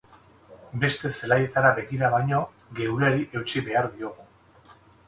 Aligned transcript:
Beste 0.83 1.11
zelaietara 1.17 1.75
begira 1.81 2.11
baino, 2.17 2.41
geureari 2.81 3.29
eutsi 3.43 3.67
behar 3.71 3.93
diogu. 3.99 4.29